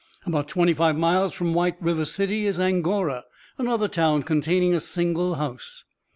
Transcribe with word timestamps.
About 0.25 0.47
twenty 0.47 0.73
five 0.73 0.97
miles 0.97 1.31
from 1.31 1.53
White 1.53 1.79
River 1.79 2.05
City 2.05 2.47
is 2.47 2.59
Angora, 2.59 3.23
another 3.59 3.87
town 3.87 4.23
containing 4.23 4.73
a 4.73 4.79
single 4.79 5.35
house. 5.35 5.85